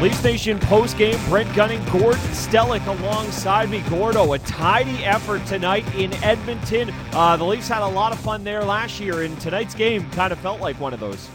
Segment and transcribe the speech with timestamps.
[0.00, 3.80] Leafs Nation post game, Brent Gunning, Gord Stellick alongside me.
[3.90, 6.94] Gordo, a tidy effort tonight in Edmonton.
[7.12, 10.32] Uh, the Leafs had a lot of fun there last year, and tonight's game kind
[10.32, 11.28] of felt like one of those.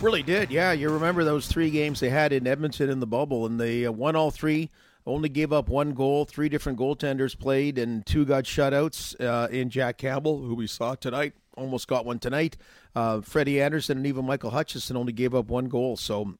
[0.00, 0.70] Really did, yeah.
[0.70, 3.90] You remember those three games they had in Edmonton in the bubble, and they uh,
[3.90, 4.70] won all three.
[5.04, 6.24] Only gave up one goal.
[6.26, 9.20] Three different goaltenders played, and two got shutouts.
[9.20, 12.56] Uh, in Jack Campbell, who we saw tonight, almost got one tonight.
[12.94, 15.96] Uh, Freddie Andersen and even Michael Hutchinson only gave up one goal.
[15.96, 16.36] So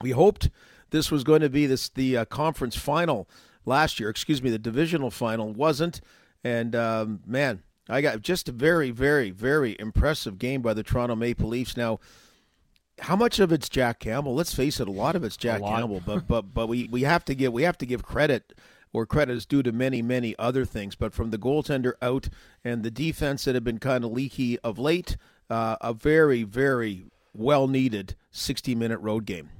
[0.00, 0.50] we hoped
[0.90, 3.28] this was going to be this the uh, conference final
[3.64, 4.08] last year.
[4.08, 6.00] Excuse me, the divisional final wasn't.
[6.44, 11.16] And um, man, I got just a very, very, very impressive game by the Toronto
[11.16, 11.76] Maple Leafs.
[11.76, 12.00] Now,
[13.00, 14.34] how much of it's Jack Campbell?
[14.34, 16.02] Let's face it, a lot of it's Jack Campbell.
[16.04, 18.52] But but but we, we have to give we have to give credit
[18.92, 20.94] where credit is due to many many other things.
[20.94, 22.28] But from the goaltender out
[22.64, 25.16] and the defense that have been kind of leaky of late,
[25.50, 29.50] uh, a very very well needed sixty minute road game.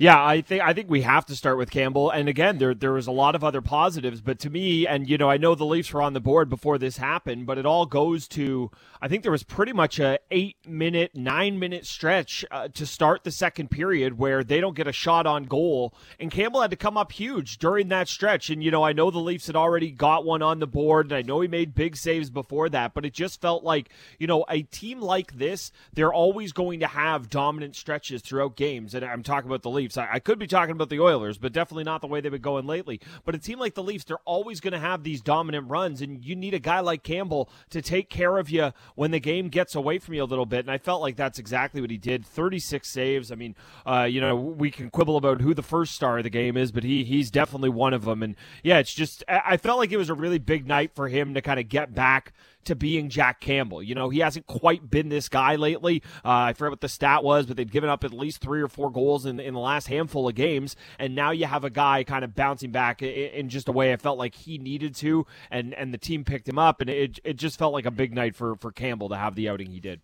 [0.00, 2.08] Yeah, I think I think we have to start with Campbell.
[2.08, 5.18] And again, there there was a lot of other positives, but to me, and you
[5.18, 7.84] know, I know the Leafs were on the board before this happened, but it all
[7.84, 8.70] goes to
[9.02, 13.24] I think there was pretty much a eight minute, nine minute stretch uh, to start
[13.24, 16.76] the second period where they don't get a shot on goal, and Campbell had to
[16.76, 18.50] come up huge during that stretch.
[18.50, 21.12] And you know, I know the Leafs had already got one on the board, and
[21.12, 23.88] I know he made big saves before that, but it just felt like
[24.20, 28.94] you know a team like this, they're always going to have dominant stretches throughout games,
[28.94, 29.87] and I'm talking about the Leafs.
[29.96, 32.40] I, I could be talking about the Oilers, but definitely not the way they've been
[32.40, 33.00] going lately.
[33.24, 36.24] But it seemed like the Leafs, they're always going to have these dominant runs, and
[36.24, 39.74] you need a guy like Campbell to take care of you when the game gets
[39.74, 40.60] away from you a little bit.
[40.60, 42.26] And I felt like that's exactly what he did.
[42.26, 43.32] 36 saves.
[43.32, 43.54] I mean,
[43.86, 46.72] uh, you know, we can quibble about who the first star of the game is,
[46.72, 48.22] but he he's definitely one of them.
[48.22, 51.34] And yeah, it's just I felt like it was a really big night for him
[51.34, 52.32] to kind of get back
[52.68, 53.82] to being Jack Campbell.
[53.82, 56.02] You know, he hasn't quite been this guy lately.
[56.24, 58.68] Uh, I forget what the stat was, but they've given up at least three or
[58.68, 60.76] four goals in, in the last handful of games.
[60.98, 63.92] And now you have a guy kind of bouncing back in, in just a way
[63.92, 66.80] I felt like he needed to, and, and the team picked him up.
[66.80, 69.48] And it, it just felt like a big night for, for Campbell to have the
[69.48, 70.00] outing he did.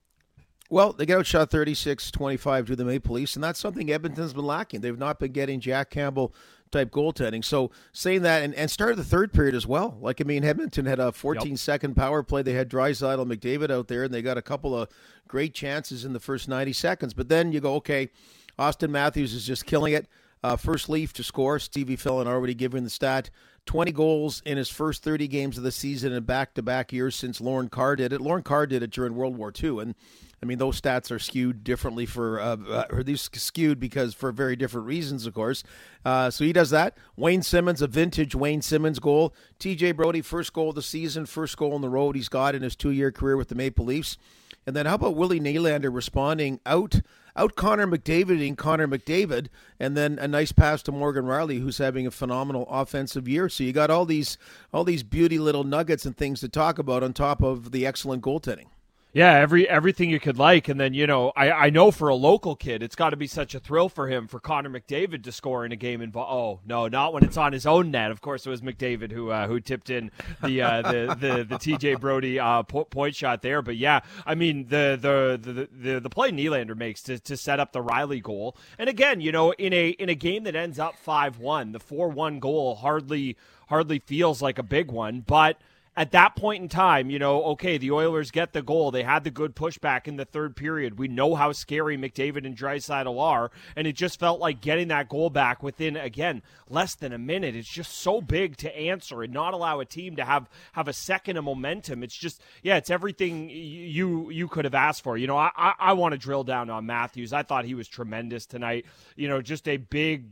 [0.71, 4.47] Well, they get outshot 36 25 to the Maple Leafs, and that's something Edmonton's been
[4.47, 4.81] lacking.
[4.81, 6.35] They've not been getting Jack Campbell
[6.75, 7.45] type goaltending.
[7.45, 9.97] So saying that and, and started the third period as well.
[10.01, 11.59] Like I mean, Edmonton had a 14 yep.
[11.59, 12.43] second power play.
[12.43, 14.89] They had Draisaitl McDavid out there, and they got a couple of
[15.27, 17.15] great chances in the first 90 seconds.
[17.15, 18.11] But then you go, okay,
[18.59, 20.07] Austin Matthews is just killing it.
[20.43, 21.59] Uh, first Leaf to score.
[21.59, 23.31] Stevie Fillon already given the stat.
[23.67, 27.17] 20 goals in his first 30 games of the season in back to back years
[27.17, 28.21] since Lorne Carr did it.
[28.21, 29.81] Lorne Carr did it during World War II.
[29.81, 29.95] And
[30.43, 34.31] I mean, those stats are skewed differently for, uh, uh, or these skewed because for
[34.31, 35.65] very different reasons, of course.
[36.05, 36.99] Uh, so he does that.
[37.17, 39.35] Wayne Simmonds, a vintage Wayne Simmonds goal.
[39.59, 42.63] TJ Brodie, first goal of the season, first goal on the road he's got in
[42.63, 44.19] his two year career with the Maple Leafs.
[44.67, 47.01] And then how about Willie Nylander responding out
[47.37, 49.49] out Connor McDavid Connor McDavid,
[49.81, 53.49] and then a nice pass to Morgan Rielly, who's having a phenomenal offensive year.
[53.49, 54.39] So you got all these
[54.73, 58.23] all these beauty little nuggets and things to talk about on top of the excellent
[58.23, 58.67] goaltending.
[59.15, 62.17] Yeah, every everything you could like, and then you know, I, I know for a
[62.17, 65.31] local kid, it's got to be such a thrill for him for Connor McDavid to
[65.31, 66.01] score in a game.
[66.01, 68.11] Invo- oh no, not when it's on his own net.
[68.11, 70.11] Of course, it was McDavid who uh, who tipped in
[70.43, 73.63] the uh, the, the the TJ Brodie uh, point shot there.
[73.63, 77.61] But yeah, I mean the the the the, the play Nylander makes to, to set
[77.61, 80.81] up the Rielly goal, and again, you know, in a in a game that ends
[80.81, 83.37] up five one, the four one goal hardly
[83.69, 85.57] hardly feels like a big one, but
[85.97, 88.91] at that point in time, you know, okay, the Oilers get the goal.
[88.91, 90.99] They had the good pushback in the third period.
[90.99, 95.09] We know how scary McDavid and Draisaitl are, and it just felt like getting that
[95.09, 97.55] goal back within again less than a minute.
[97.55, 100.93] It's just so big to answer and not allow a team to have have a
[100.93, 102.03] second of momentum.
[102.03, 105.17] It's just yeah, it's everything you you could have asked for.
[105.17, 107.33] You know, I I, I want to drill down on Matthews.
[107.33, 108.87] I thought he was tremendous tonight.
[109.15, 110.27] You know, just a big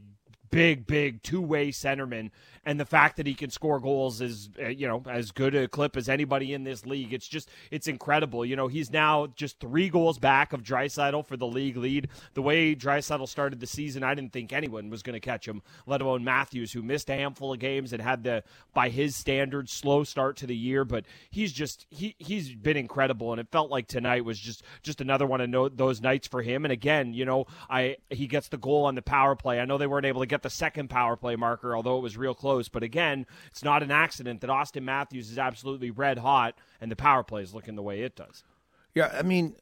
[0.53, 2.31] big, big two way centerman
[2.65, 5.67] and the fact that he can score goals is uh, you know as good a
[5.67, 7.13] clip as anybody in this league.
[7.13, 8.45] It's just it's incredible.
[8.45, 12.09] You know he's now just three goals back of Draisaitl for the league lead.
[12.35, 15.63] The way Draisaitl started the season, I didn't think anyone was going to catch him,
[15.87, 19.73] let alone Matthews, who missed a handful of games and had the by his standards
[19.73, 20.85] slow start to the year.
[20.85, 25.01] But he's just he he's been incredible, and it felt like tonight was just just
[25.01, 26.65] another one of those nights for him.
[26.65, 29.59] And again, you know, I he gets the goal on the power play.
[29.59, 32.17] I know they weren't able to get the second power play marker, although it was
[32.17, 32.69] real close.
[32.69, 36.97] But again, it's not an accident that Austin Matthews is absolutely red hot and the
[36.97, 38.45] power play is looking the way it does.
[38.95, 39.57] Yeah, I mean,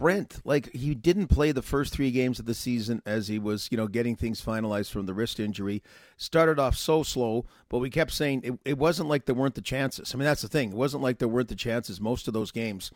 [0.00, 3.68] Brent, like he didn't play the first three games of the season as he was,
[3.70, 5.82] you know, getting things finalized from the wrist injury.
[6.16, 9.60] Started off so slow, but we kept saying it, it wasn't like there weren't the
[9.60, 10.14] chances.
[10.14, 10.70] I mean, that's the thing.
[10.70, 12.90] It wasn't like there weren't the chances most of those games.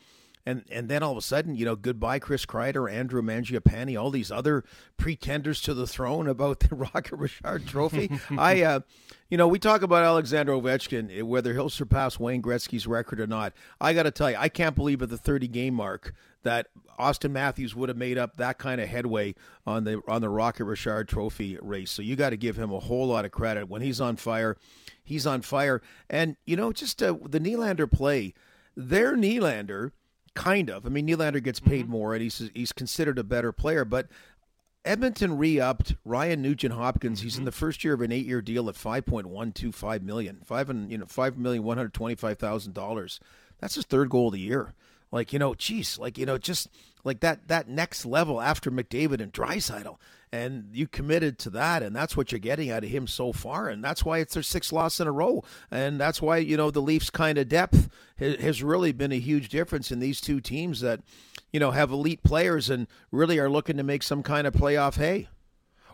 [0.46, 4.10] And and then all of a sudden, you know, goodbye Chris Kreider, Andrew Mangiapane, all
[4.10, 4.64] these other
[4.96, 8.10] pretenders to the throne about the Rocket Richard Trophy.
[8.36, 8.80] I, uh,
[9.30, 13.26] you know, we talk about Alexander Ovechkin, eh, whether he'll surpass Wayne Gretzky's record or
[13.26, 13.52] not.
[13.80, 16.68] I got to tell you, I can't believe at the 30 game mark that
[16.98, 19.34] Austin Matthews would have made up that kind of headway
[19.66, 21.90] on the on the Rocket Richard Trophy race.
[21.90, 24.56] So you got to give him a whole lot of credit when he's on fire.
[25.02, 28.34] He's on fire, and you know, just uh, the Nylander play.
[28.76, 29.92] Their Nylander,
[30.34, 30.86] kind of.
[30.86, 31.92] I mean, Nylander gets paid mm-hmm.
[31.92, 34.08] more, and he's he's considered a better player, but.
[34.86, 37.22] Edmonton re-upped Ryan Nugent Hopkins.
[37.22, 37.44] He's in mm-hmm.
[37.46, 40.68] the first year of an eight-year deal at five point one two five million, five
[40.68, 43.18] and you know five million one hundred twenty-five thousand dollars.
[43.60, 44.74] That's his third goal of the year.
[45.10, 46.68] Like you know, geez, like you know, just
[47.02, 49.96] like that that next level after McDavid and Draisaitl,
[50.34, 53.68] and you committed to that, and that's what you're getting out of him so far,
[53.68, 56.72] and that's why it's their sixth loss in a row, and that's why you know
[56.72, 57.88] the Leafs' kind of depth
[58.18, 61.00] has really been a huge difference in these two teams that
[61.52, 64.96] you know have elite players and really are looking to make some kind of playoff
[64.96, 65.28] hay.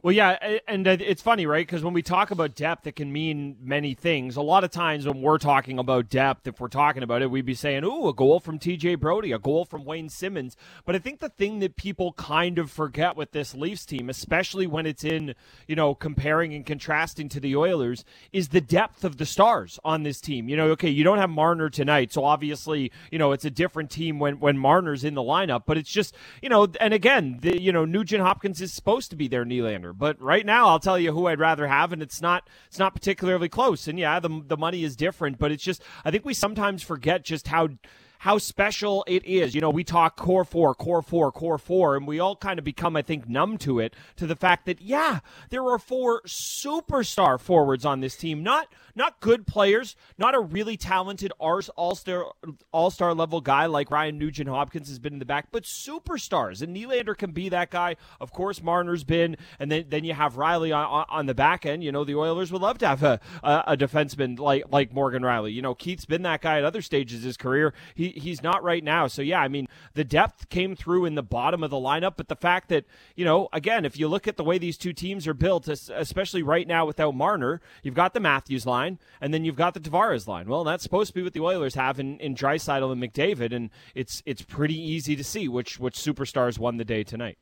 [0.03, 1.67] Well, yeah, and uh, it's funny, right?
[1.67, 4.37] Because when we talk about depth, it can mean many things.
[4.37, 7.45] A lot of times when we're talking about depth, if we're talking about it, we'd
[7.45, 8.95] be saying, "Ooh, a goal from T.J.
[8.95, 10.57] Brodie, a goal from Wayne Simmonds."
[10.87, 14.67] But I think the thing that people kind of forget with this Leafs team, especially
[14.67, 15.35] when it's in,
[15.69, 18.03] you know, comparing and contrasting to the Oilers,
[18.33, 20.49] is the depth of the stars on this team.
[20.49, 23.91] You know, okay, you don't have Marner tonight, so obviously, you know, it's a different
[23.91, 25.65] team when when Marner's in the lineup.
[25.67, 29.17] But it's just, you know, and again, the, you know, Nugent Hopkins is supposed to
[29.17, 29.90] be their Nylander.
[29.93, 32.95] But right now, I'll tell you who I'd rather have, and it's not it's not
[32.95, 33.89] particularly close.
[33.89, 37.25] And yeah, the the money is different, but it's just I think we sometimes forget
[37.25, 37.69] just how
[38.21, 39.55] how special it is.
[39.55, 42.65] You know, we talk core four, core four, core four, and we all kind of
[42.67, 47.41] become, I think, numb to it, to the fact that, yeah, there are four superstar
[47.41, 48.43] forwards on this team.
[48.43, 52.27] Not not good players, not a really talented all star
[52.73, 56.61] all star level guy like Ryan Nugent Hopkins has been in the back, but superstars.
[56.61, 57.97] And Nylander can be that guy.
[58.21, 61.83] Of course, Marner's been, and then then you have Rielly on, on the back end.
[61.83, 65.23] You know, the Oilers would love to have a, a, a defenseman like like Morgan
[65.23, 65.55] Rielly.
[65.55, 67.73] You know, Keith's been that guy at other stages of his career.
[67.95, 69.07] He he's not right now.
[69.07, 72.29] So yeah, I mean the depth came through in the bottom of the lineup, but
[72.29, 72.85] the fact that
[73.17, 76.43] you know again, if you look at the way these two teams are built, especially
[76.43, 80.27] right now without Marner, you've got the Matthews line, and then you've got the Tavares
[80.27, 80.49] line.
[80.49, 83.71] Well, that's supposed to be what the Oilers have in in Draisaitl and McDavid, and
[83.95, 87.39] it's it's pretty easy to see which which superstars won the day tonight.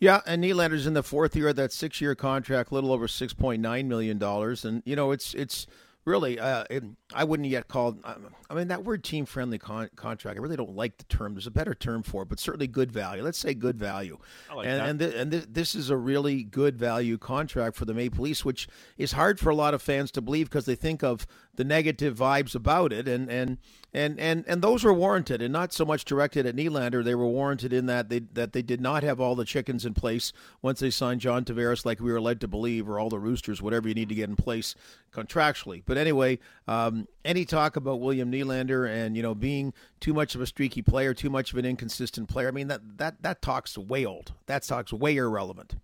[0.00, 3.34] Yeah, and Nylander's in the fourth year of that six-year contract, a little over six
[3.34, 5.66] point nine million dollars, and you know it's it's
[6.04, 6.82] really, uh, it,
[7.14, 7.96] I wouldn't yet call.
[8.04, 10.38] I mean, that word team friendly con- contract.
[10.38, 11.34] I really don't like the term.
[11.34, 13.22] There's a better term for it, but certainly good value.
[13.22, 14.18] Let's say good value.
[14.54, 17.94] Like and and, th- and th- this is a really good value contract for the
[17.94, 18.68] Maple Leafs, which
[18.98, 22.16] is hard for a lot of fans to believe because they think of the negative
[22.16, 23.58] vibes about it, and and
[23.92, 27.04] and and and those were warranted, and not so much directed at Nylander.
[27.04, 29.94] They were warranted in that they that they did not have all the chickens in
[29.94, 30.32] place
[30.62, 33.60] once they signed John Tavares, like we were led to believe, or all the roosters,
[33.60, 34.74] whatever you need to get in place
[35.12, 35.82] contractually.
[35.84, 36.38] But anyway,
[36.68, 40.82] um, any talk about William Nylander and you know being too much of a streaky
[40.82, 44.34] player, too much of an inconsistent player, I mean that that that talk's way old.
[44.46, 45.74] That talk's way irrelevant.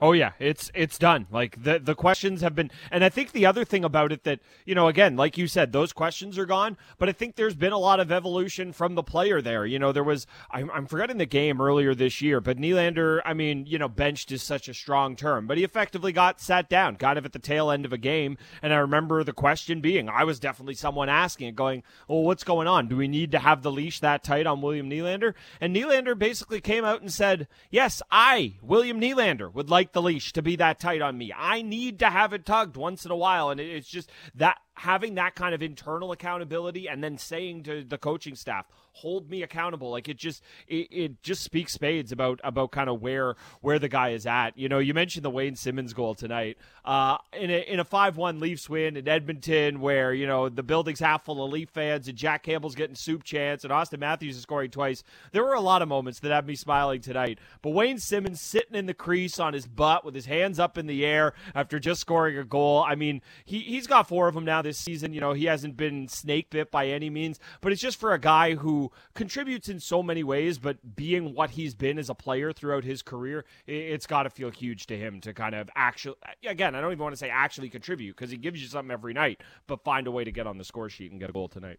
[0.00, 1.28] Oh yeah, it's it's done.
[1.30, 4.40] Like the the questions have been, and I think the other thing about it that
[4.66, 6.76] you know, again, like you said, those questions are gone.
[6.98, 9.64] But I think there's been a lot of evolution from the player there.
[9.64, 13.34] You know, there was I'm, I'm forgetting the game earlier this year, but Nylander, I
[13.34, 16.96] mean, you know, benched is such a strong term, but he effectively got sat down,
[16.96, 18.36] kind of at the tail end of a game.
[18.62, 22.44] And I remember the question being, I was definitely someone asking it, going, "Well, what's
[22.44, 22.88] going on?
[22.88, 26.60] Do we need to have the leash that tight on William Nylander?" And Nylander basically
[26.60, 30.56] came out and said, "Yes, I, William Nylander, would like." Like the leash to be
[30.56, 31.30] that tight on me.
[31.36, 33.50] I need to have it tugged once in a while.
[33.50, 37.98] And it's just that having that kind of internal accountability and then saying to the
[37.98, 39.90] coaching staff hold me accountable.
[39.90, 43.88] Like it just it, it just speaks spades about about kind of where where the
[43.88, 44.56] guy is at.
[44.56, 46.58] You know you mentioned the wayne simmonds goal tonight.
[46.84, 51.00] Uh in a in a 5-1 leafs win in edmonton where you know the building's
[51.00, 54.42] half full of leaf fans and jack campbell's getting soup chance and austin matthews is
[54.42, 55.02] scoring twice
[55.32, 57.38] there were a lot of moments that had me smiling tonight.
[57.62, 60.86] But wayne simmonds sitting in the crease on his butt with his hands up in
[60.86, 64.44] the air after just scoring a goal i mean he, he's got four of them
[64.44, 65.12] now this season.
[65.12, 68.18] You know, he hasn't been snake bit by any means, but it's just for a
[68.18, 72.52] guy who contributes in so many ways, but being what he's been as a player
[72.52, 76.74] throughout his career, it's got to feel huge to him to kind of actually, again,
[76.74, 79.40] I don't even want to say actually contribute because he gives you something every night,
[79.68, 81.78] but find a way to get on the score sheet and get a goal tonight.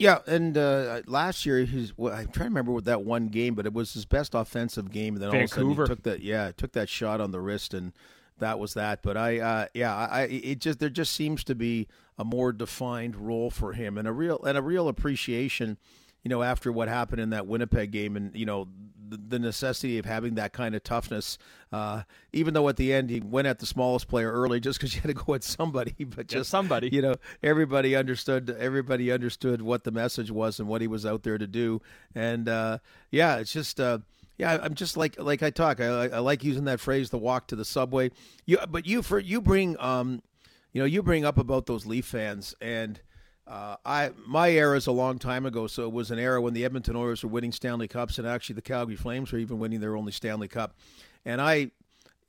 [0.00, 1.96] Yeah, and uh, last year he's.
[1.96, 4.90] Well, I'm trying to remember what that one game, but it was his best offensive
[4.90, 5.14] game.
[5.14, 5.62] And then Vancouver.
[5.62, 6.22] all of a sudden he took that.
[6.22, 7.92] Yeah, took that shot on the wrist, and
[8.38, 9.02] that was that.
[9.02, 11.86] But I, uh, yeah, I, it just there just seems to be
[12.20, 15.78] a more defined role for him and a real and a real appreciation.
[16.22, 18.68] you know, after what happened in that Winnipeg game, and you know,
[19.08, 21.38] the, the necessity of having that kind of toughness.
[21.72, 22.02] Uh,
[22.34, 25.00] even though at the end he went at the smallest player early, just because you
[25.00, 28.54] had to go at somebody, but just yeah, somebody, you know, everybody understood.
[28.58, 31.80] Everybody understood what the message was and what he was out there to do.
[32.14, 32.78] And uh,
[33.10, 33.80] yeah, it's just.
[33.80, 34.00] Uh,
[34.36, 35.80] yeah, I'm just like like I talk.
[35.80, 38.10] I, I like using that phrase, the walk to the subway.
[38.46, 40.22] You, but you for you bring um,
[40.72, 43.00] you know, you bring up about those Leaf fans, and
[43.46, 46.54] uh, I my era is a long time ago, so it was an era when
[46.54, 49.80] the Edmonton Oilers were winning Stanley Cups, and actually the Calgary Flames were even winning
[49.80, 50.76] their only Stanley Cup.
[51.24, 51.70] And I,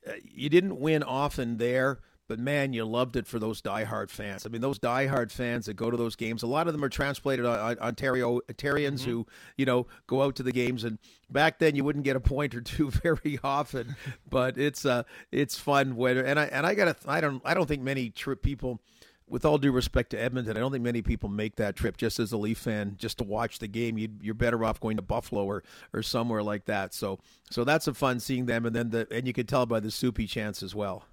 [0.07, 1.99] uh, you didn't win often there,
[2.31, 4.45] but man, you loved it for those diehard fans.
[4.45, 6.43] I mean, those diehard fans that go to those games.
[6.43, 9.11] A lot of them are transplanted Ontario Ontarians mm-hmm.
[9.11, 10.85] who, you know, go out to the games.
[10.85, 10.97] And
[11.29, 13.97] back then, you wouldn't get a point or two very often,
[14.29, 15.97] but it's uh, it's fun.
[15.97, 18.79] When and I and I got I don't I don't think many trip people
[19.27, 22.17] with all due respect to Edmonton, I don't think many people make that trip just
[22.17, 23.97] as a Leaf fan, just to watch the game.
[23.97, 26.93] you are better off going to Buffalo or, or somewhere like that.
[26.93, 27.19] So
[27.49, 29.91] so that's a fun seeing them, and then the and you can tell by the
[29.91, 31.03] soupy chants as well.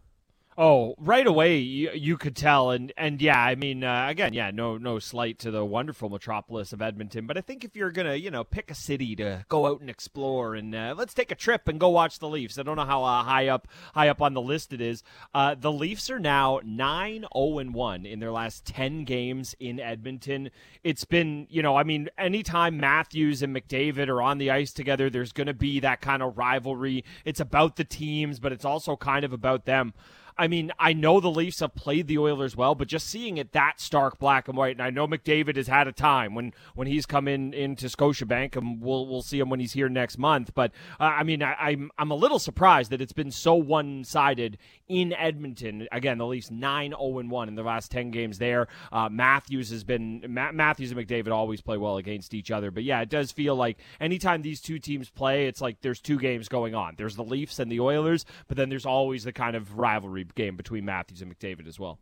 [0.61, 4.51] Oh, right away you, you could tell, and and yeah, I mean, uh, again, yeah,
[4.51, 8.17] no no slight to the wonderful metropolis of Edmonton, but I think if you're gonna
[8.17, 11.37] you know pick a city to go out and explore, and uh, let's take a
[11.37, 12.59] trip and go watch the Leafs.
[12.59, 15.05] I don't know how uh, high up high up on the list it is.
[15.33, 19.55] Uh, the Leafs are now nine zero oh and one in their last ten games
[19.61, 20.51] in Edmonton.
[20.83, 25.09] It's been you know, I mean, anytime Matthews and McDavid are on the ice together,
[25.09, 27.05] there's gonna be that kind of rivalry.
[27.25, 29.95] It's about the teams, but it's also kind of about them.
[30.39, 33.53] I mean, I know the Leafs have played the Oilers well, but just seeing it
[33.53, 36.87] that stark black and white, and I know McDavid has had a time when when
[36.87, 40.53] he's come in into Scotiabank, and we'll we'll see him when he's here next month.
[40.55, 44.05] But uh, I mean, I, I'm I'm a little surprised that it's been so one
[44.05, 45.89] sided in Edmonton.
[45.91, 48.69] Again, the Leafs nine zero oh and one in the last ten games there.
[48.93, 52.85] Uh, Matthews has been Ma- Matthews and McDavid always play well against each other, but
[52.85, 56.49] yeah, it does feel like anytime these two teams play, it's like there's two games
[56.49, 56.95] going on.
[56.97, 60.57] There's the Leafs and the Oilers, but then there's always the kind of rivalry game
[60.57, 61.99] between Matthews and McDavid as well.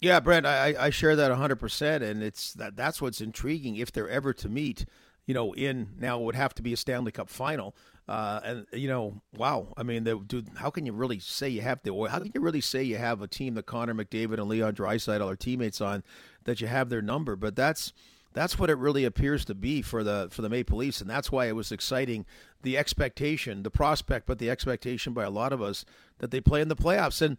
[0.00, 4.08] Yeah, Brent, I, I share that 100%, and it's that that's what's intriguing if they're
[4.08, 4.86] ever to meet,
[5.26, 7.76] you know, in now it would have to be a Stanley Cup final.
[8.08, 9.72] Uh, and you know, wow!
[9.76, 11.94] I mean, dude, how can you really say you have the?
[12.08, 15.30] How can you really say you have a team that Connor McDavid and Leon Draisaitl
[15.30, 16.02] are teammates on,
[16.44, 17.36] that you have their number?
[17.36, 17.92] But that's
[18.32, 21.30] that's what it really appears to be for the for the Maple Leafs, and that's
[21.30, 22.26] why it was exciting.
[22.62, 25.84] The expectation, the prospect, but the expectation by a lot of us
[26.18, 27.22] that they play in the playoffs.
[27.22, 27.38] And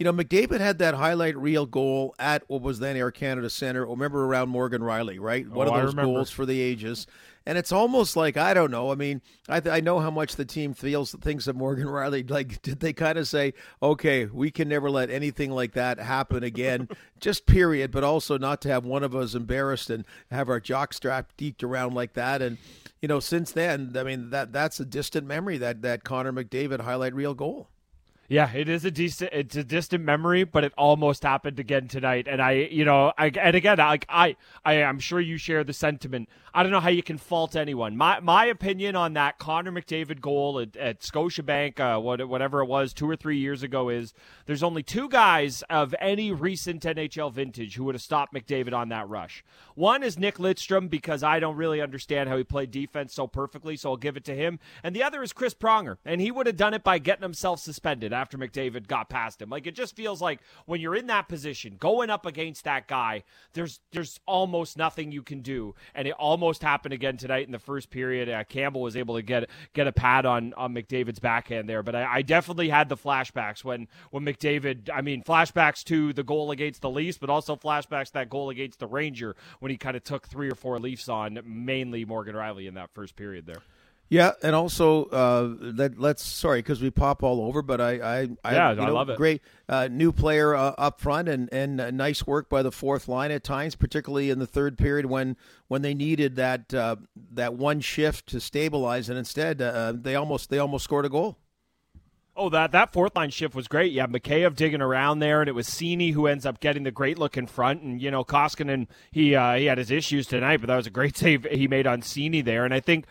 [0.00, 3.86] you know, McDavid had that highlight reel goal at what was then Air Canada Center.
[3.86, 5.46] Oh, remember around Morgan Rielly, right?
[5.46, 7.06] One oh, of those goals for the ages.
[7.44, 8.90] And it's almost like I don't know.
[8.90, 12.30] I mean, I, I know how much the team feels thinks of Morgan Rielly.
[12.30, 13.52] Like, did they kind of say,
[13.82, 16.88] okay, we can never let anything like that happen again,
[17.20, 17.90] just period.
[17.90, 21.62] But also not to have one of us embarrassed and have our jock strap deked
[21.62, 22.40] around like that.
[22.40, 22.56] And
[23.02, 25.58] you know, since then, I mean that that's a distant memory.
[25.58, 27.68] That that Connor McDavid highlight reel goal.
[28.30, 29.30] Yeah, it is a decent.
[29.32, 32.28] It's a distant memory, but it almost happened again tonight.
[32.30, 35.72] And I, you know, I, and again, like I, I, am sure you share the
[35.72, 36.28] sentiment.
[36.54, 37.96] I don't know how you can fault anyone.
[37.96, 42.66] My my opinion on that Connor McDavid goal at, at Scotiabank, uh, what, whatever it
[42.66, 44.14] was, two or three years ago, is
[44.46, 48.90] there's only two guys of any recent NHL vintage who would have stopped McDavid on
[48.90, 49.44] that rush.
[49.74, 53.76] One is Nick Lidstrom because I don't really understand how he played defense so perfectly,
[53.76, 54.60] so I'll give it to him.
[54.84, 57.58] And the other is Chris Pronger, and he would have done it by getting himself
[57.58, 59.48] suspended after McDavid got past him.
[59.50, 63.24] Like it just feels like when you're in that position, going up against that guy,
[63.54, 67.58] there's there's almost nothing you can do, and it almost happened again tonight in the
[67.58, 68.28] first period.
[68.28, 71.94] Uh, Campbell was able to get get a pad on on McDavid's backhand there, but
[71.94, 74.90] I, I definitely had the flashbacks when when McDavid.
[74.92, 78.78] I mean, flashbacks to the goal against the Leafs, but also flashbacks that goal against
[78.78, 82.68] the Ranger when he kind of took three or four Leafs on mainly Morgan Rielly
[82.68, 83.62] in that first period there.
[84.10, 88.28] Yeah, and also uh, let, let's sorry because we pop all over, but I I,
[88.44, 89.16] I yeah know, I love it.
[89.16, 93.06] Great uh, new player uh, up front and and uh, nice work by the fourth
[93.06, 95.36] line at times, particularly in the third period when
[95.68, 96.96] when they needed that uh,
[97.32, 101.38] that one shift to stabilize, and instead uh, they almost they almost scored a goal.
[102.34, 103.92] Oh, that that fourth line shift was great.
[103.92, 107.16] Yeah, Mikheyev digging around there, and it was Seney who ends up getting the great
[107.16, 107.82] look in front.
[107.82, 110.90] And you know, Koskinen he uh, he had his issues tonight, but that was a
[110.90, 112.64] great save he made on Seney there.
[112.64, 113.06] And I think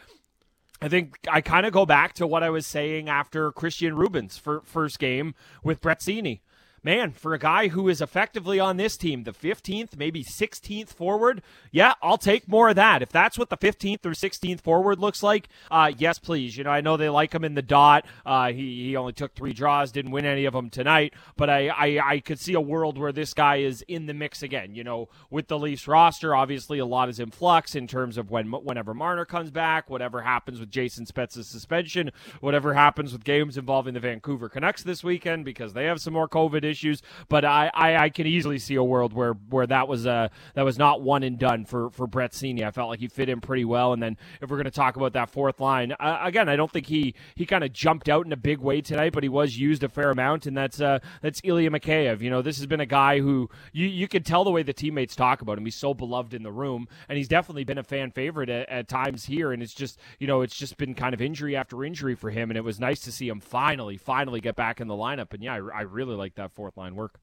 [0.81, 4.39] I think I kind of go back to what I was saying after Kristian Rubins'
[4.65, 6.39] first game with Brett Seney.
[6.83, 11.41] Man, for a guy who is effectively on this team, the 15th, maybe 16th forward,
[11.71, 13.01] yeah, I'll take more of that.
[13.01, 16.57] If that's what the 15th or 16th forward looks like, uh, yes, please.
[16.57, 18.05] You know, I know they like him in the dot.
[18.25, 21.67] Uh, he, he only took three draws, didn't win any of them tonight, but I,
[21.69, 24.75] I, I could see a world where this guy is in the mix again.
[24.75, 28.31] You know, with the Leafs roster, obviously a lot is in flux in terms of
[28.31, 33.57] when whenever Marner comes back, whatever happens with Jason Spezza's suspension, whatever happens with games
[33.57, 37.01] involving the Vancouver Canucks this weekend because they have some more COVID issues.
[37.27, 40.63] But I, I, I can easily see a world where where that was uh that
[40.63, 42.63] was not one and done for for Brett Seney.
[42.63, 43.93] I felt like he fit in pretty well.
[43.93, 46.71] And then if we're going to talk about that fourth line uh, again, I don't
[46.71, 49.57] think he he kind of jumped out in a big way tonight, but he was
[49.57, 52.21] used a fair amount, and that's uh that's Ilya Mikheyev.
[52.21, 54.73] You know, this has been a guy who you you can tell the way the
[54.73, 55.65] teammates talk about him.
[55.65, 58.87] He's so beloved in the room, and he's definitely been a fan favorite at, at
[58.87, 59.51] times here.
[59.51, 62.49] And it's just you know it's just been kind of injury after injury for him,
[62.49, 65.33] and it was nice to see him finally finally get back in the lineup.
[65.33, 67.21] And yeah, I, I really like that fourth line work.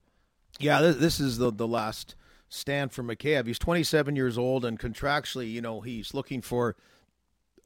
[0.58, 2.14] Yeah, this is the the last
[2.48, 3.46] stand for Mikheyev.
[3.46, 6.74] He's 27 years old, and contractually, you know, he's looking for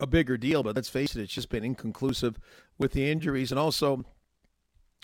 [0.00, 0.64] a bigger deal.
[0.64, 2.40] But let's face it, it's just been inconclusive
[2.76, 4.04] with the injuries, and also.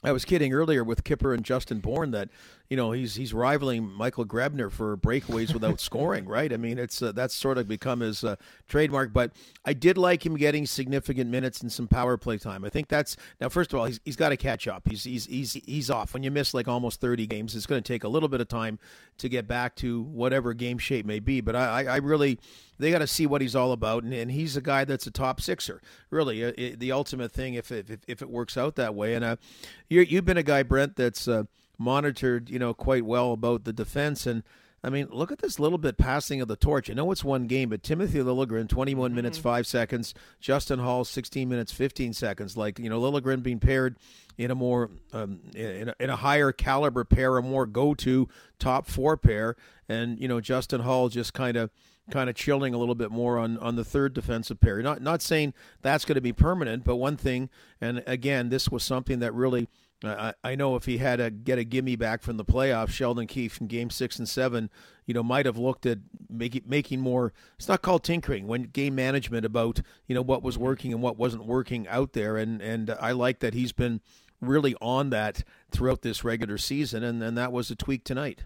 [0.06, 2.28] I was kidding earlier with Kipper and Justin Bourne that
[2.70, 6.52] you know he's he's rivaling Michael Grabner for breakaways without scoring, right?
[6.52, 8.36] I mean, it's uh, that's sort of become his uh,
[8.68, 9.12] trademark.
[9.12, 9.32] But
[9.64, 12.64] I did like him getting significant minutes and some power play time.
[12.64, 13.48] I think that's now.
[13.48, 14.88] First of all, he's, he's got to catch up.
[14.88, 16.14] He's he's he's he's off.
[16.14, 18.46] When you miss like almost thirty games, it's going to take a little bit of
[18.46, 18.78] time
[19.18, 21.40] to get back to whatever game shape may be.
[21.40, 22.38] But I I, I really
[22.78, 25.11] they got to see what he's all about, and, and he's a guy that's a
[25.11, 25.80] top sixer.
[26.11, 29.14] Really, uh, it, the ultimate thing if it, if, if it works out that way.
[29.14, 29.37] And uh,
[29.88, 31.28] you you've been a guy, Brent, that's.
[31.28, 31.45] Uh,
[31.78, 34.26] monitored, you know, quite well about the defense.
[34.26, 34.42] And
[34.83, 36.90] I mean, look at this little bit passing of the torch.
[36.90, 39.16] I know it's one game, but Timothy Liljegren, 21 mm-hmm.
[39.16, 40.14] minutes, 5 seconds.
[40.40, 42.56] Justin Holl, 16 minutes, 15 seconds.
[42.56, 43.97] Like, you know, Liljegren being paired
[44.38, 48.28] in a more, um, in, a, in a higher caliber pair, a more go to
[48.59, 49.56] top four pair.
[49.88, 51.71] And, you know, Justin Holl just kind of
[52.10, 54.80] kind of chilling a little bit more on, on the third defensive pair.
[54.82, 58.84] Not not saying that's going to be permanent, but one thing, and again, this was
[58.84, 59.68] something that really
[60.04, 63.26] I, I know if he had to get a gimme back from the playoffs, Sheldon
[63.26, 64.70] Keefe in Game Six and Seven,
[65.06, 65.98] you know, might have looked at
[66.28, 67.32] making making more.
[67.58, 71.16] It's not called tinkering when game management about you know what was working and what
[71.16, 74.00] wasn't working out there, and and I like that he's been
[74.40, 78.42] really on that throughout this regular season, and and that was a tweak tonight.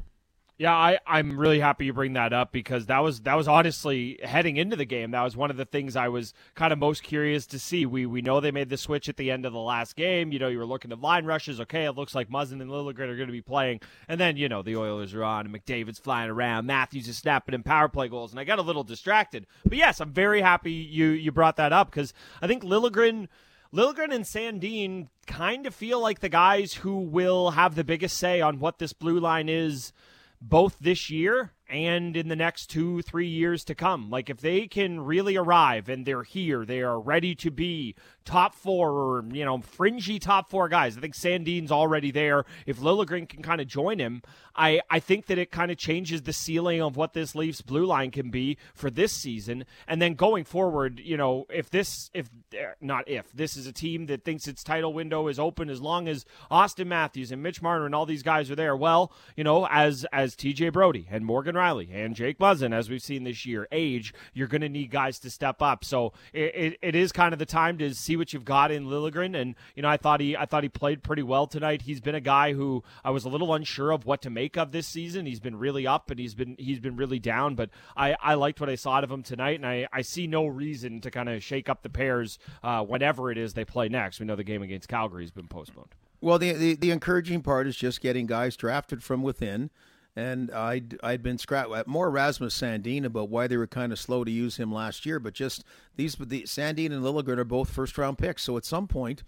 [0.60, 4.18] Yeah, I, I'm really happy you bring that up because that was that was honestly
[4.22, 5.12] heading into the game.
[5.12, 7.86] That was one of the things I was kind of most curious to see.
[7.86, 10.32] We we know they made the switch at the end of the last game.
[10.32, 11.62] You know, you were looking at line rushes.
[11.62, 14.50] Okay, it looks like Muzzin and Liljegren are going to be playing, and then you
[14.50, 16.66] know the Oilers are on, and McDavid's flying around.
[16.66, 19.46] Matthews is snapping in power play goals, and I got a little distracted.
[19.64, 23.28] But yes, I'm very happy you you brought that up because I think Liljegren.
[23.72, 28.40] Liljegren and Sandin kind of feel like the guys who will have the biggest say
[28.40, 29.92] on what this blue line is
[30.40, 34.10] both this year and in the next two, three years to come.
[34.10, 38.54] Like, if they can really arrive and they're here, they are ready to be top
[38.54, 40.96] four or, you know, fringy top four guys.
[40.96, 42.44] I think Sandin's already there.
[42.66, 44.22] If Liljegren can kind of join him,
[44.54, 47.86] I, I think that it kind of changes the ceiling of what this Leafs blue
[47.86, 49.64] line can be for this season.
[49.86, 53.72] And then going forward, you know, if this, if eh, not if, this is a
[53.72, 57.62] team that thinks its title window is open as long as Austin Matthews and Mitch
[57.62, 61.24] Marner and all these guys are there, well, you know, as, as TJ Brodie and
[61.24, 64.90] Morgan Rielly and Jake Muzzin, as we've seen this year, age, you're going to need
[64.90, 65.84] guys to step up.
[65.84, 68.86] So it, it, it is kind of the time to see what you've got in
[68.86, 69.38] Liljegren.
[69.40, 71.82] And you know, I thought he I thought he played pretty well tonight.
[71.82, 74.72] He's been a guy who I was a little unsure of what to make of
[74.72, 75.26] this season.
[75.26, 77.54] He's been really up and he's been he's been really down.
[77.54, 80.26] But I, I liked what I saw out of him tonight, and I, I see
[80.26, 83.88] no reason to kind of shake up the pairs uh, whenever it is they play
[83.88, 84.20] next.
[84.20, 85.94] We know the game against Calgary has been postponed.
[86.20, 89.70] Well, the, the, the encouraging part is just getting guys drafted from within
[90.16, 94.24] and I'd I'd been scrap more Rasmus Sandin about why they were kind of slow
[94.24, 95.64] to use him last year, but just
[95.96, 99.22] these the Sandin and Liljegren are both first round picks, so at some point.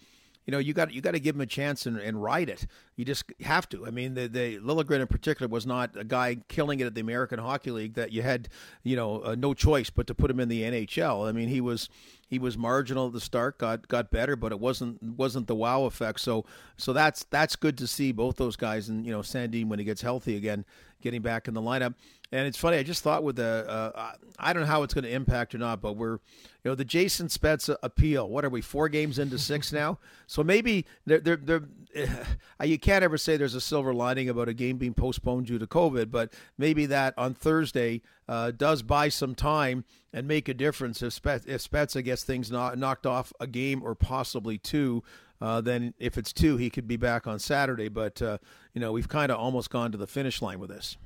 [0.44, 2.66] You know, you got you got to give him a chance and, and ride it.
[2.96, 3.86] You just have to.
[3.86, 7.00] I mean, the, the Liljegren in particular was not a guy killing it at the
[7.00, 8.48] American Hockey League that you had,
[8.82, 11.28] you know, uh, no choice but to put him in the NHL.
[11.28, 11.88] I mean, he was
[12.32, 15.84] he was marginal at the start, got got better, but it wasn't wasn't the wow
[15.84, 16.18] effect.
[16.18, 16.46] So
[16.78, 19.84] so that's that's good to see both those guys and you know Sandin when he
[19.84, 20.64] gets healthy again,
[21.02, 21.94] getting back in the lineup.
[22.32, 22.78] And it's funny.
[22.78, 25.58] I just thought with the uh, I don't know how it's going to impact or
[25.58, 28.26] not, but we're you know the Jason Spezza appeal.
[28.30, 29.98] What are we four games into six now?
[30.26, 31.81] So maybe they're, they're, they're, uh,
[32.64, 35.66] you can't ever say there's a silver lining about a game being postponed due to
[35.66, 41.02] COVID, but maybe that on Thursday uh, does buy some time and make a difference
[41.02, 45.02] if, Spe- if Spezza gets things knocked off a game or possibly two.
[45.40, 47.88] Uh, then if it's two, he could be back on Saturday.
[47.88, 48.38] But uh,
[48.74, 50.96] you know, we've kind of almost gone to the finish line with this.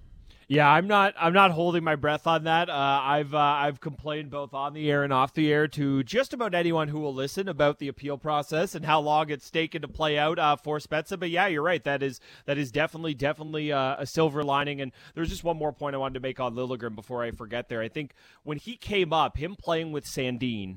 [0.48, 1.12] Yeah, I'm not.
[1.18, 2.70] I'm not holding my breath on that.
[2.70, 6.32] Uh, I've uh, I've complained both on the air and off the air to just
[6.32, 9.88] about anyone who will listen about the appeal process and how long it's taken to
[9.88, 11.18] play out uh, for Spezza.
[11.18, 11.82] But yeah, you're right.
[11.82, 14.80] That is that is definitely definitely uh, a silver lining.
[14.80, 17.68] And there's just one more point I wanted to make on Liljegren before I forget.
[17.68, 20.76] There, I think when he came up, him playing with Sandin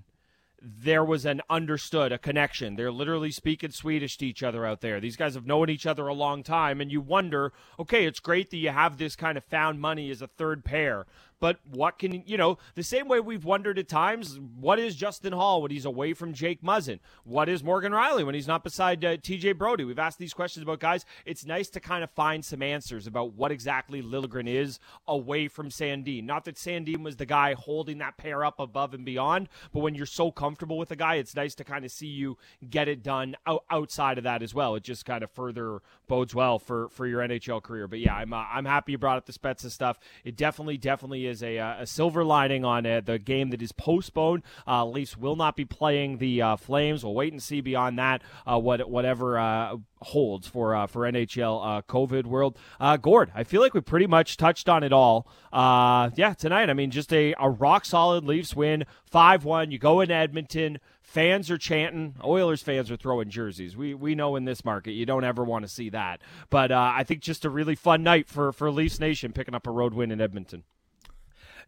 [0.61, 2.75] there was an understood, a connection.
[2.75, 4.99] They're literally speaking Swedish to each other out there.
[4.99, 8.49] These guys have known each other a long time, and you wonder, okay, it's great
[8.51, 11.05] that you have this kind of found money as a third pair,
[11.39, 12.57] but what can you know?
[12.75, 16.33] The same way we've wondered at times, what is Justin Holl when he's away from
[16.33, 16.99] Jake Muzzin?
[17.23, 19.53] What is Morgan Rielly when he's not beside uh, T.J.
[19.53, 19.85] Brodie?
[19.85, 21.05] We've asked these questions about guys.
[21.25, 25.69] It's nice to kind of find some answers about what exactly Liljegren is away from
[25.69, 26.25] Sandin.
[26.25, 29.95] Not that Sandin was the guy holding that pair up above and beyond, but when
[29.95, 32.37] you're so comfortable with a guy, it's nice to kind of see you
[32.69, 34.75] get it done out- outside of that as well.
[34.75, 37.87] It just kind of further bodes well for for your NHL career.
[37.87, 39.99] But yeah, I'm uh, I'm happy you brought up the Spezza stuff.
[40.23, 43.71] It definitely definitely is a, uh, a silver lining on uh, the game that is
[43.71, 44.43] postponed.
[44.67, 47.03] Uh, Leafs will not be playing the uh, Flames.
[47.03, 51.65] We'll wait and see beyond that uh, what whatever uh, holds for uh, for NHL
[51.65, 52.57] uh, COVID world.
[52.79, 55.27] Uh, Gord, I feel like we pretty much touched on it all.
[55.53, 56.69] Yeah, tonight.
[56.69, 59.71] I mean, just a, a rock solid Leafs win, five one.
[59.71, 60.79] You go in Edmonton.
[61.01, 62.15] Fans are chanting.
[62.23, 63.75] Oilers fans are throwing jerseys.
[63.75, 66.21] We we know in this market you don't ever want to see that.
[66.49, 69.71] But I think just a really fun night for for Leafs Nation picking up a
[69.71, 70.63] road win in Edmonton.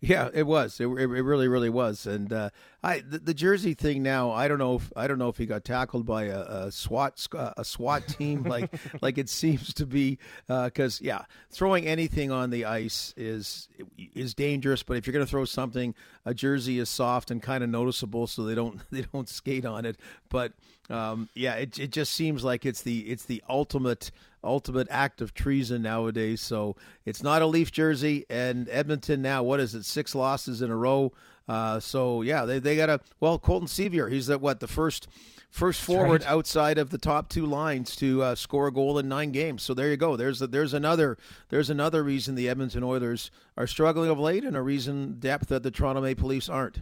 [0.03, 0.79] Yeah, it was.
[0.79, 2.07] It, it really, really was.
[2.07, 2.49] And uh,
[2.81, 4.31] I the, the, jersey thing now.
[4.31, 7.23] I don't know if I don't know if he got tackled by a, a SWAT
[7.35, 10.17] a SWAT team like like it seems to be.
[10.47, 13.69] Because uh, yeah, throwing anything on the ice is
[14.15, 14.81] is dangerous.
[14.81, 15.93] But if you're going to throw something,
[16.25, 19.85] a jersey is soft and kind of noticeable, so they don't they don't skate on
[19.85, 19.97] it.
[20.29, 20.53] But
[20.91, 24.11] um, yeah, it it just seems like it's the it's the ultimate
[24.43, 26.41] ultimate act of treason nowadays.
[26.41, 26.75] So
[27.05, 28.25] it's not a Leaf jersey.
[28.29, 29.85] And Edmonton now, what is it?
[29.85, 31.11] Six losses in a row.
[31.47, 34.11] Uh, so yeah, they they got a well Colton Sceviour.
[34.11, 35.07] He's the what the first
[35.49, 36.31] first forward right.
[36.31, 39.63] outside of the top two lines to uh, score a goal in nine games.
[39.63, 40.15] So there you go.
[40.15, 41.17] There's a, there's another
[41.49, 45.63] there's another reason the Edmonton Oilers are struggling of late, and a reason depth that
[45.63, 46.79] the Toronto Maple Leafs aren't.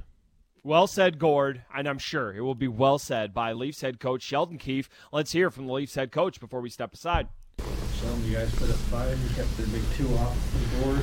[0.63, 4.21] Well said, Gord, and I'm sure it will be well said by Leafs head coach
[4.21, 4.89] Sheldon Keefe.
[5.11, 7.29] Let's hear from the Leafs head coach before we step aside.
[7.93, 9.17] Some you guys put up five.
[9.17, 11.01] You kept the big two off the board.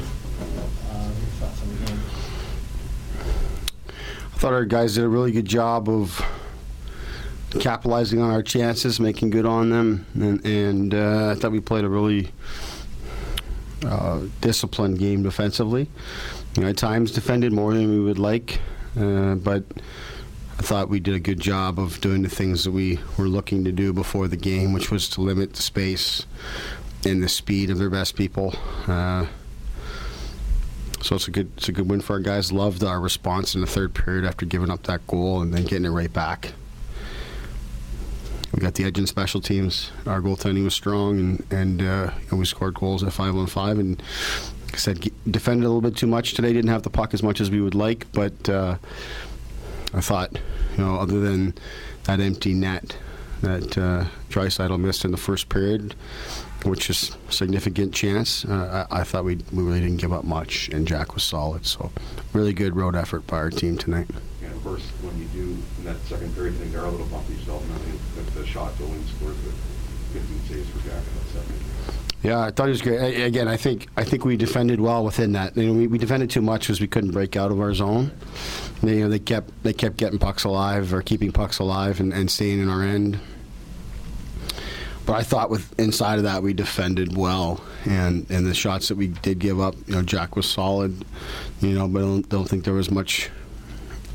[0.91, 2.01] Uh, thoughts on the game?
[3.89, 6.23] I thought our guys did a really good job of
[7.59, 11.85] capitalizing on our chances, making good on them, and, and uh, I thought we played
[11.85, 12.31] a really
[13.87, 15.89] uh, disciplined game defensively.
[16.55, 18.61] You know, at times defended more than we would like,
[18.99, 19.65] uh, but
[20.59, 23.65] I thought we did a good job of doing the things that we were looking
[23.65, 26.27] to do before the game, which was to limit the space
[27.05, 28.55] and the speed of their best people.
[28.87, 29.27] Uh,
[31.03, 32.51] so it's a good it's a good win for our guys.
[32.53, 35.85] Loved our response in the third period after giving up that goal and then getting
[35.85, 36.53] it right back.
[38.53, 39.93] We got the edge in special teams.
[40.07, 43.79] Our goaltending was strong, and and uh, we scored goals at five on five.
[43.79, 44.03] And
[44.77, 46.53] I said, defended a little bit too much today.
[46.53, 48.77] Didn't have the puck as much as we would like, but uh,
[49.95, 50.35] I thought,
[50.77, 51.55] you know, other than
[52.05, 52.99] that empty net
[53.41, 55.95] that uh, missed in the first period,
[56.65, 58.45] which is significant chance.
[58.45, 61.65] Uh, I, I, thought we we really didn't give up much, and Jack was solid.
[61.65, 61.91] So,
[62.35, 64.09] really good road effort by our team tonight.
[64.43, 67.35] And of course, when you do in that second period, things are a little bumpy
[67.35, 69.53] think the shot going scores the
[70.19, 71.66] 15 saves for Jack in that second.
[72.27, 73.23] Yeah, I thought he was great.
[73.23, 75.57] Again, I think I think we defended well within that.
[75.57, 78.11] You know, we, we defended too much because we couldn't break out of our zone.
[78.83, 82.13] They, you know, they kept they kept getting pucks alive or keeping pucks alive and,
[82.13, 83.21] and staying in our end.
[85.07, 88.97] But I thought with inside of that we defended well, and and the shots that
[88.97, 91.05] we did give up, you know, Jack was solid,
[91.61, 93.31] you know, but I don't, don't think there was much,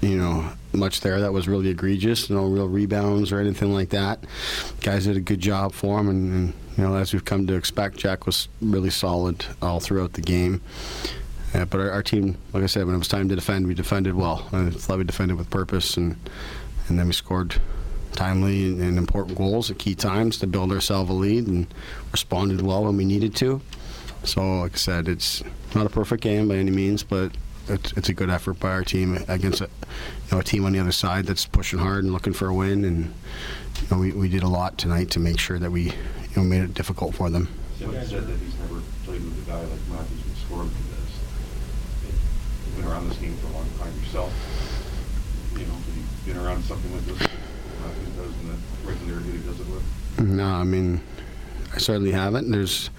[0.01, 2.29] you know, much there that was really egregious.
[2.29, 4.25] No real rebounds or anything like that.
[4.81, 7.53] Guys did a good job for him, and, and you know, as we've come to
[7.53, 10.61] expect, Jack was really solid all throughout the game.
[11.53, 13.75] Uh, but our, our, team, like I said, when it was time to defend, we
[13.75, 14.49] defended well.
[14.51, 16.17] I thought we defended with purpose, and
[16.87, 17.61] and then we scored
[18.13, 21.71] timely and important goals at key times to build ourselves a lead and
[22.11, 23.61] responded well when we needed to.
[24.23, 25.43] So, like I said, it's
[25.75, 27.31] not a perfect game by any means, but
[27.67, 30.73] it's, it's a good effort by our team against a, you know, a team on
[30.73, 32.85] the other side that's pushing hard and looking for a win.
[32.85, 33.13] And
[33.81, 35.93] you know, we, we did a lot tonight to make sure that we you
[36.35, 37.47] know, made it difficult for them.
[37.77, 41.11] Sim said that he's never played with a guy like Matthews who scored like this.
[42.67, 44.33] You've been around this game for a long time yourself.
[45.53, 47.19] You know, have you been around something like this?
[47.19, 50.19] Matthews does and the regularity he does it with?
[50.19, 51.01] No, I mean,
[51.73, 52.51] I certainly haven't.
[52.51, 52.89] There's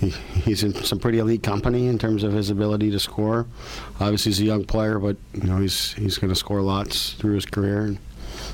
[0.00, 3.46] he, he's in some pretty elite company in terms of his ability to score.
[4.00, 7.34] Obviously, he's a young player, but you know he's he's going to score lots through
[7.34, 7.82] his career.
[7.82, 7.98] And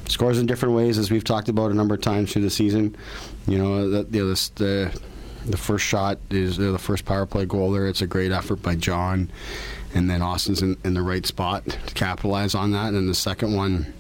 [0.09, 2.97] scores in different ways, as we've talked about a number of times through the season.
[3.47, 4.99] You know, the, know this, the
[5.47, 7.87] the first shot is uh, the first power play goal there.
[7.87, 9.31] It's a great effort by John,
[9.95, 12.93] and then Austin's in, in the right spot to capitalize on that.
[12.95, 13.93] And the second one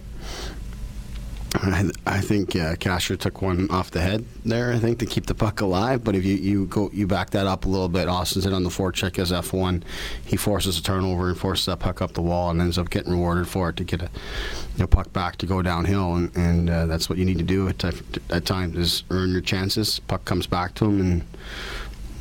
[1.62, 4.72] I, I think uh, Kase took one off the head there.
[4.72, 6.02] I think to keep the puck alive.
[6.02, 8.62] But if you, you go you back that up a little bit, Austin's in on
[8.62, 9.84] the forecheck as F one.
[10.24, 13.12] He forces a turnover and forces that puck up the wall and ends up getting
[13.12, 16.14] rewarded for it to get a you know, puck back to go downhill.
[16.14, 17.84] And, and uh, that's what you need to do at,
[18.30, 19.98] at times is earn your chances.
[20.00, 21.24] Puck comes back to him and.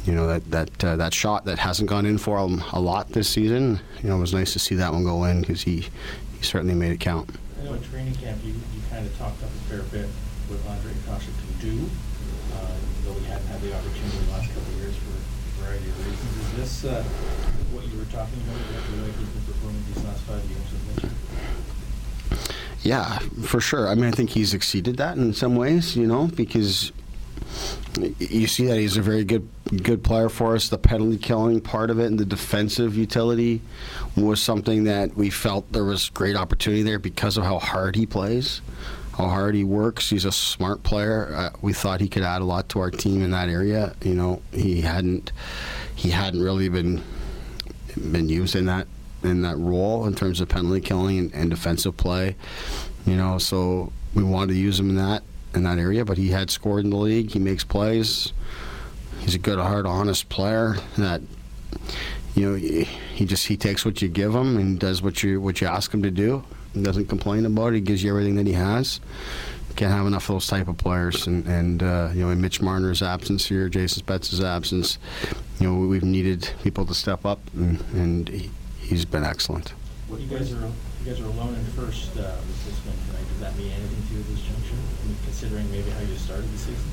[0.06, 3.10] You know that that uh, that shot that hasn't gone in for him a lot
[3.10, 3.80] this season.
[4.02, 6.74] You know, it was nice to see that one go in because he he certainly
[6.74, 7.30] made it count.
[7.60, 10.08] I know in training camp you, you kind of talked up a fair bit
[10.48, 11.90] what Ondrej Kase can do,
[12.56, 12.72] uh,
[13.04, 16.08] though we hadn't had the opportunity the last couple of years for a variety of
[16.08, 16.38] reasons.
[16.40, 17.04] Is this uh,
[17.72, 20.80] what you were talking about, the way he's been performing these last five games of
[20.88, 21.10] Mitchell?
[22.82, 23.90] Yeah, for sure.
[23.90, 26.94] I mean, I think he's exceeded that in some ways, you know, because
[28.20, 29.48] you see that he's a very good
[29.84, 30.70] good player for us.
[30.70, 33.62] The penalty killing part of it and the defensive utility
[34.16, 38.06] was something that we felt there was great opportunity there because of how hard he
[38.06, 38.62] plays,
[39.18, 40.10] how hard he works.
[40.10, 41.34] He's a smart player.
[41.34, 43.96] Uh, we thought he could add a lot to our team in that area.
[44.02, 45.32] You know, he hadn't
[45.96, 47.04] he hadn't really been
[48.12, 48.88] been used in that
[49.24, 52.36] in that role in terms of penalty killing and, and defensive play.
[53.06, 56.30] You know, so we wanted to use him in that in that area, but he
[56.30, 57.32] had scored in the league.
[57.32, 58.34] He makes plays.
[59.20, 61.22] He's a good, hard, honest player that
[62.36, 65.62] you know he just he takes what you give him and does what you what
[65.62, 66.44] you ask him to do.
[66.74, 67.76] He doesn't complain about it.
[67.76, 69.00] He gives you everything that he has.
[69.76, 72.62] Can't have enough of those type of players, and and uh, you know in Mitch
[72.62, 74.98] Marner's absence here, Jason Spezza's absence,
[75.60, 79.74] you know we've needed people to step up, and, and he, he's been excellent.
[80.10, 83.30] What you guys are you guys are alone in first uh, with this win tonight.
[83.30, 84.76] Does that mean anything to you at this juncture,
[85.24, 86.92] considering maybe how you started the season?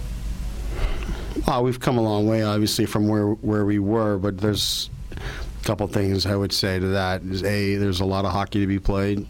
[1.47, 5.65] Well, we've come a long way, obviously, from where where we were, but there's a
[5.65, 7.23] couple things I would say to that.
[7.23, 9.27] Is a there's a lot of hockey to be played,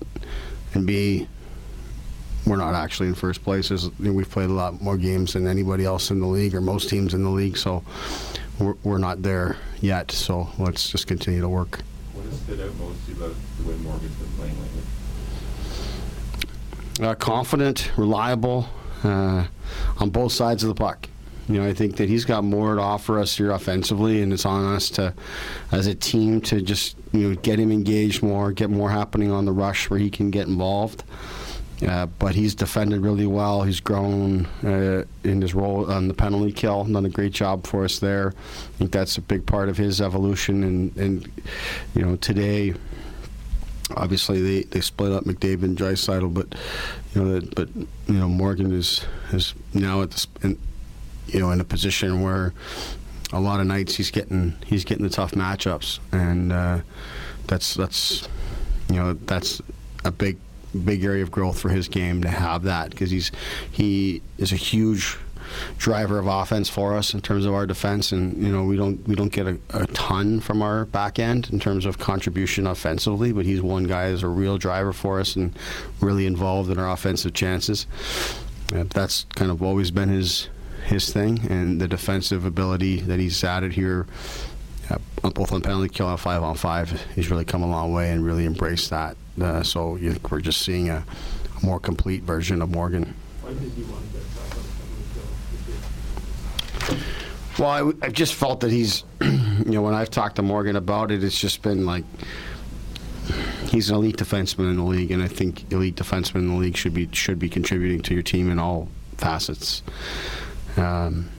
[0.74, 1.28] and b
[2.44, 3.68] we're not actually in first place.
[3.68, 6.54] There's, you know, we've played a lot more games than anybody else in the league,
[6.54, 7.56] or most teams in the league.
[7.56, 7.82] So
[8.58, 10.12] we're, we're not there yet.
[10.12, 11.80] So let's just continue to work.
[12.46, 14.82] Stood out most about the way Morgan's been playing lately?
[17.04, 18.68] Uh, confident, reliable
[19.02, 19.46] uh,
[19.98, 21.08] on both sides of the puck.
[21.48, 24.46] You know, I think that he's got more to offer us here offensively, and it's
[24.46, 25.12] on us to,
[25.72, 29.44] as a team, to just you know get him engaged more, get more happening on
[29.44, 31.02] the rush where he can get involved.
[31.86, 33.62] Uh, but he's defended really well.
[33.62, 36.84] He's grown uh, in his role on the penalty kill.
[36.84, 38.32] Done a great job for us there.
[38.34, 40.64] I think that's a big part of his evolution.
[40.64, 41.42] And, and
[41.94, 42.72] you know, today,
[43.94, 46.54] obviously they, they split up McDavid and Draisaitl, but
[47.14, 50.58] you know, that, but you know, Morgan is is now at the in,
[51.26, 52.52] you know in a position where
[53.32, 56.80] a lot of nights he's getting he's getting the tough matchups, and uh,
[57.46, 58.28] that's that's
[58.88, 59.60] you know that's
[60.04, 60.38] a big
[60.76, 63.32] big area of growth for his game to have that because he's
[63.70, 65.18] he is a huge
[65.78, 68.12] driver of offense for us in terms of our defense.
[68.12, 71.50] And you know we don't we don't get a, a ton from our back end
[71.50, 75.36] in terms of contribution offensively but he's one guy who's a real driver for us
[75.36, 75.56] and
[76.00, 77.86] really involved in our offensive chances.
[78.74, 80.48] Uh, that's kind of always been his
[80.86, 81.40] his thing.
[81.50, 84.06] And the defensive ability that he's added here
[84.90, 84.98] uh,
[85.30, 88.24] both on penalty kill and five on five he's really come a long way and
[88.24, 91.04] really embraced that uh, so you, we're just seeing a,
[91.62, 93.14] a, more complete version of Morgan.
[93.42, 94.04] Why did you want
[96.86, 100.42] to get Well, I, I just felt that he's, you know, when I've talked to
[100.42, 102.04] Morgan about it, it's just been like
[103.68, 106.76] he's an elite defenseman in the league, and I think elite defensemen in the league
[106.76, 109.82] should be should be contributing to your team in all facets.
[110.76, 111.30] Um,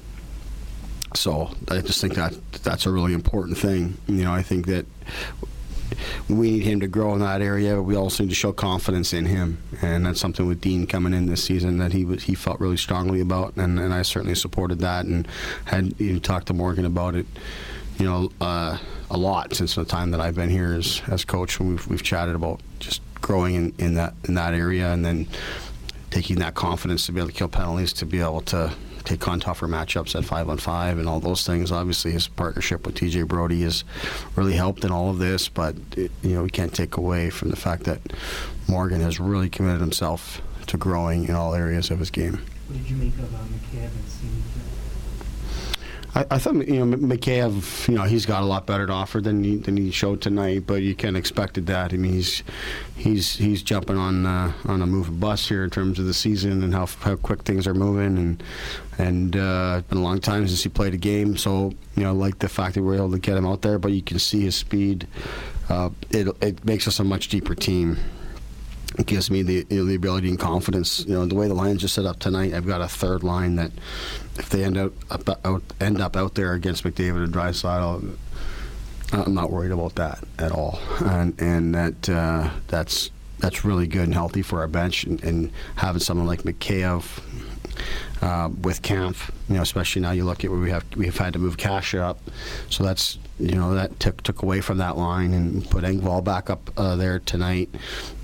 [1.15, 2.33] so I just think that
[2.63, 3.97] that's a really important thing.
[4.07, 4.85] You know, I think that
[6.29, 7.75] we need him to grow in that area.
[7.75, 11.13] But we also need to show confidence in him, and that's something with Dean coming
[11.13, 14.35] in this season that he was he felt really strongly about, and, and I certainly
[14.35, 15.27] supported that, and
[15.65, 17.25] had even talked to Morgan about it.
[17.97, 18.77] you know, uh,
[19.09, 21.59] a lot since the time that I've been here as, as coach.
[21.59, 25.27] We've we've chatted about just growing in, in that in that area, and then
[26.11, 28.73] taking that confidence to be able to kill penalties, to be able to
[29.07, 31.71] take on tougher matchups at five on five, and all those things.
[31.71, 33.83] Obviously, his partnership with TJ Brodie has
[34.35, 35.47] really helped in all of this.
[35.47, 38.01] But it, you know, we can't take away from the fact that
[38.67, 42.41] Morgan has really committed himself to growing in all areas of his game.
[42.67, 44.56] What did you make of uh, McCabe and?
[46.17, 49.21] I, I thought you know McCabe, you know, he's got a lot better to offer
[49.21, 51.93] than he, than he showed tonight, but you can expected that.
[51.93, 52.41] I mean, he's
[52.95, 56.63] he's he's jumping on uh, on a moving bus here in terms of the season
[56.63, 58.43] and how how quick things are moving, and
[58.97, 61.37] and uh, it's been a long time since he played a game.
[61.37, 63.77] So you know, like the fact that we are able to get him out there,
[63.77, 65.07] but you can see his speed.
[65.69, 67.97] Uh, it it makes us a much deeper team
[68.97, 71.05] it gives me the you know, the ability and confidence.
[71.05, 73.55] You know, the way the line's are set up tonight, I've got a third line
[73.55, 73.71] that
[74.37, 78.17] if they end up, up out, end up out there against McDavid and Draisaitl,
[79.13, 84.03] I'm not worried about that at all, and and that uh, that's that's really good
[84.03, 87.21] and healthy for our bench, and, and having someone like Mikheyev
[88.21, 89.15] uh, with camp,
[89.47, 91.95] you know, especially now you look at where we have we've had to move Kase
[91.95, 92.19] up,
[92.69, 96.49] so that's you know that took took away from that line and put Engvall back
[96.49, 97.69] up uh, there tonight,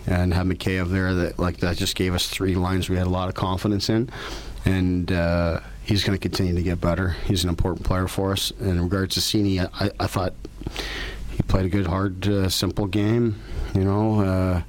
[0.05, 3.11] and have Mikheyev there that like that just gave us three lines we had a
[3.11, 4.09] lot of confidence in,
[4.65, 5.11] and.
[5.11, 7.09] Uh, he's going to continue to get better.
[7.25, 8.51] He's an important player for us.
[8.59, 10.33] And in regards to Cini, I, I thought
[11.31, 13.39] he played a good, hard, uh, simple game.
[13.75, 14.61] You know, uh,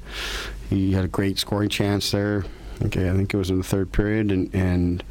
[0.70, 2.44] he had a great scoring chance there.
[2.82, 5.04] Okay, I think it was in the third period, and, and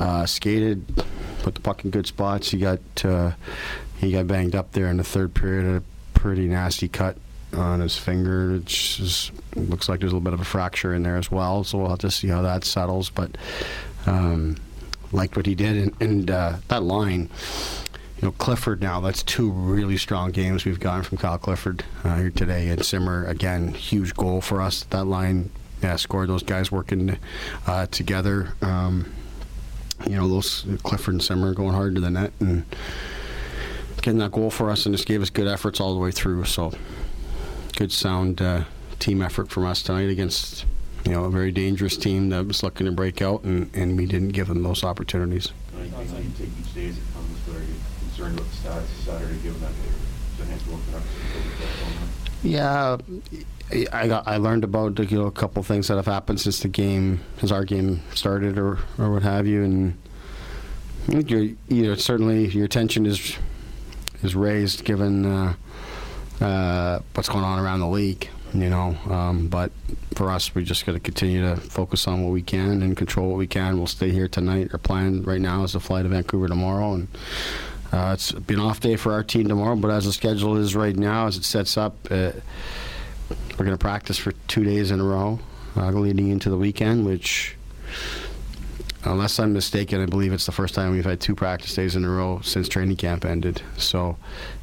[0.00, 1.04] uh, skated,
[1.42, 2.50] put the puck in good spots.
[2.50, 3.32] He got uh,
[3.98, 5.66] he got banged up there in the third period.
[5.66, 7.16] A pretty nasty cut
[7.54, 8.56] on his finger.
[8.56, 11.64] It just looks like there's a little bit of a fracture in there as well.
[11.64, 13.10] So we'll have to see how that settles.
[13.10, 13.36] But
[14.06, 14.56] um,
[15.12, 17.28] liked what he did, and, and uh, that line.
[18.20, 22.16] You know, Clifford now, that's two really strong games we've gotten from Kyle Clifford uh,
[22.16, 22.68] here today.
[22.68, 24.82] And Simmer, again, huge goal for us.
[24.90, 25.50] That line,
[25.82, 27.16] yeah, scored those guys working
[27.66, 28.52] uh, together.
[28.60, 29.10] Um,
[30.06, 32.64] you know, those Clifford and Simmer going hard to the net and
[34.02, 36.44] getting that goal for us and just gave us good efforts all the way through.
[36.44, 36.72] So,
[37.80, 38.62] good sound uh,
[38.98, 40.66] team effort from us tonight against
[41.06, 44.04] you know, a very dangerous team that was looking to break out, and, and we
[44.04, 45.50] didn't give them those opportunities.
[45.74, 48.56] I think you take each day as it comes, but are you concerned about the
[48.56, 49.70] stats Saturday, given that
[50.36, 52.10] there's a handful of productions?
[52.42, 52.98] Yeah,
[53.94, 56.68] I got I learned about you know a couple things that have happened since the
[56.68, 59.96] game, since our game started, or or what have you, and
[61.08, 63.38] I think you're, you know certainly your attention is
[64.22, 65.54] is raised given uh,
[66.40, 68.96] uh, what's going on around the league you know.
[69.08, 69.72] Um, but
[70.14, 73.28] for us, we just got to continue to focus on what we can and control
[73.28, 73.76] what we can.
[73.76, 74.70] We'll stay here tonight.
[74.72, 77.08] Our plan right now is to fly to Vancouver tomorrow, and
[77.92, 79.76] uh, it's been off day for our team tomorrow.
[79.76, 82.32] But as the schedule is right now, as it sets up, uh,
[83.30, 85.38] we're going to practice for two days in a row,
[85.76, 87.56] uh, leading into the weekend, which.
[89.02, 92.04] Unless I'm mistaken, I believe it's the first time we've had two practice days in
[92.04, 93.62] a row since training camp ended.
[93.78, 94.18] So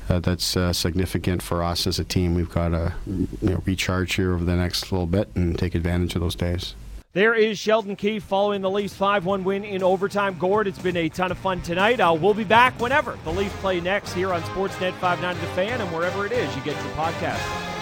[0.10, 2.36] uh, that's uh, significant for us as a team.
[2.36, 6.16] We've got to you know, recharge here over the next little bit and take advantage
[6.16, 6.76] of those days.
[7.14, 10.38] There is Sheldon Keefe following the Leafs 5 1 win in overtime.
[10.38, 12.00] Gord, it's been a ton of fun tonight.
[12.00, 15.82] Uh, we'll be back whenever the Leafs play next here on Sportsnet 590 The Fan
[15.82, 17.77] and wherever it is you get your podcast.